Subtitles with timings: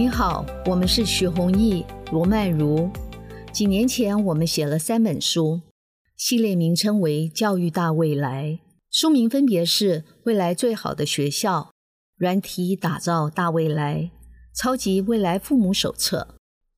[0.00, 2.88] 你好，我们是许弘毅、罗曼如。
[3.52, 5.60] 几年前，我们写了三本书，
[6.16, 8.46] 系列名称为《教育大未来》，
[8.90, 11.60] 书名分别是《未来最好的学校》、
[12.16, 13.98] 《软体打造大未来》、
[14.58, 16.28] 《超级未来父母手册》。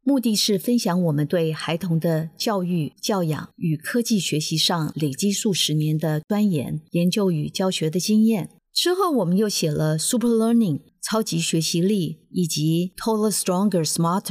[0.02, 8.50] 目的是分享我们对孩童的教育、教养与科技学习上累积数十年的钻研、研究与教学的经验。
[8.74, 14.22] 之后，我们又写了《Super Learning》超级学习力以及《Taller, Stronger, Smarter》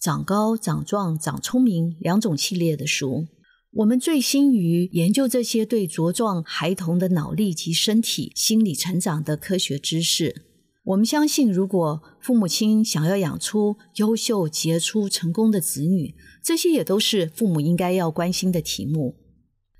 [0.00, 3.26] 长高、长壮、长聪明两种系列的书。
[3.72, 10.46] 我们醉心于研究这些对茁壮孩童的脑力及身体、心理成长的科学知识。
[10.84, 19.16] 我们相信，如果父母亲想要养出优秀、杰出、成功的子女，这些也都是父母应该要关心的题目。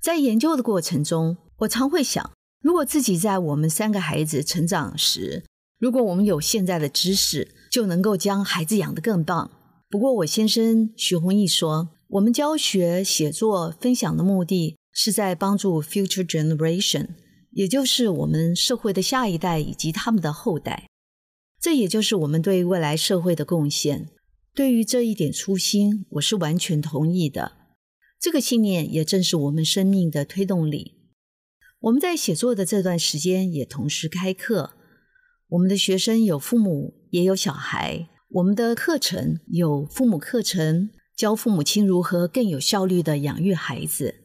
[0.01, 2.31] 在研究的过程中，我常会想，
[2.65, 5.43] 如果自己在我们三个孩子成长时，
[5.77, 9.51] 如果我们有现在的知识，就能够将孩子养得更棒。
[9.87, 17.09] 不过，我先生许宏毅说，我们教学、写作、分享的目的是在帮助 future generation，
[17.51, 20.87] 也就是我们社会的下一代以及他们的后代。
[21.61, 24.09] 这也就是我们对未来社会的贡献。
[24.55, 27.51] 对于这一点初心，我是完全同意的。
[28.19, 30.94] 这个信念也正是我们生命的推动力。
[31.85, 34.71] 我们在写作的这段时间也同时开课。
[35.49, 38.09] 我们的学生有父母，也有小孩。
[38.31, 44.15] 我们的课程有父母课程，教父母亲如何更有效率地养育孩子；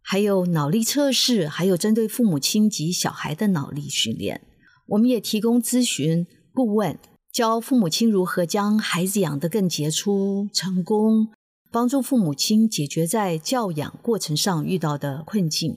[0.00, 4.40] 还有脑力测试，还有针对父母亲及小孩的脑力训练。
[4.86, 6.26] 我们也提供咨询。
[6.54, 6.98] 顾问
[7.30, 11.28] 教父母亲如何将孩子养得更杰出、成功，
[11.70, 15.76] 帮助父母亲解决在教养过程上遇到的困境。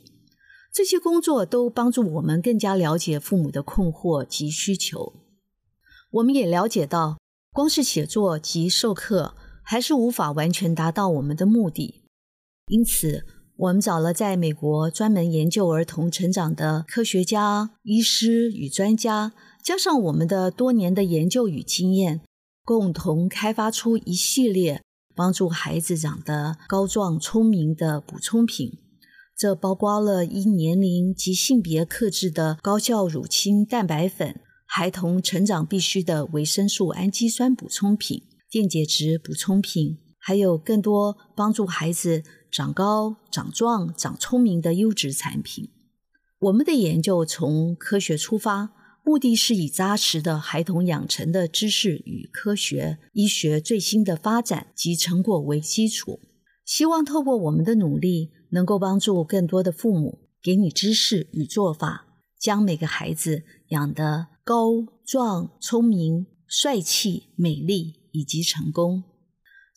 [0.75, 5.13] 这些工作都帮助我们更加了解父母的困惑及需求。
[6.11, 7.17] 我们也了解到，
[7.53, 12.03] 光是写作及授课还是无法完全达到我们的目的。
[12.67, 13.25] 因此，
[13.55, 19.31] 我们找了在美国专门研究儿童成长的科学家、医师与专家。
[19.63, 22.19] 加上我们的多年的研究与经验，
[22.65, 24.81] 共同开发出一系列
[25.15, 28.77] 帮助孩子长得高壮聪明的补充品。
[29.37, 45.69] 这包括了依年龄及性别克制的高效乳清蛋白粉、孩童成长必需的维生素氨基酸补充品、电解质补充品，还有更多帮助孩子长高、长壮、长聪明的优质产品。
[46.39, 48.71] 我们的研究从科学出发。
[49.07, 56.19] 目的是以扎实的孩童养成的知识与科学、医学最新的发展及成果为基础，
[56.65, 62.07] 希望透过我们的努力，能够帮助更多的父母给你知识与做法，
[62.39, 69.03] 将每个孩子养得高壮、聪明、帅气、美丽以及成功。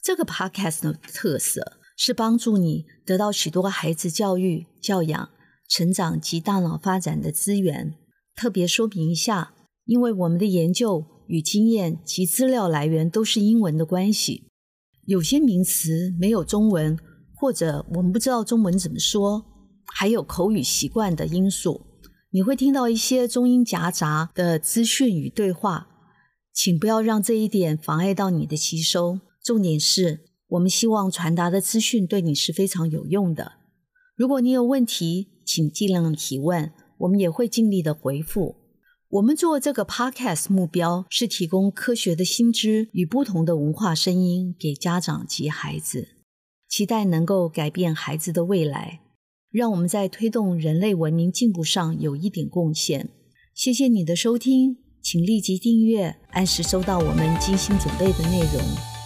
[0.03, 5.31] 这个 podcast 的特色是帮助你得到许多孩子教育、教养、
[5.69, 7.95] 成长及大脑发展的资源。
[8.35, 14.48] 特别说明一下，因为我们的研究与经验及资料来源都是英文的关系，
[15.09, 16.95] 有些名词没有中文，
[17.35, 19.43] 或者我们不知道中文怎么说，
[19.87, 21.87] 还有口语习惯的因素，
[22.31, 25.89] 你会听到一些中英夹杂的资讯与对话，
[26.53, 29.21] 请不要让这一点妨碍到你的吸收。
[29.43, 33.53] 重点是我们希望传达的资讯对你是非常有用的。
[34.15, 36.71] 如果你有问题，请尽量提问。
[36.99, 38.57] 我们也会尽力的回复。
[39.11, 46.09] 我们做这个 podcast 目标是提供科学的新知与不同的文化声音给家长及孩子，
[46.69, 49.01] 期待能够改变孩子的未来，
[49.51, 53.09] 让我们在推动人类文明进步上有一点贡献。
[53.55, 58.98] 谢谢你的收听，请立即订阅，按时收到我们精心准备的内容。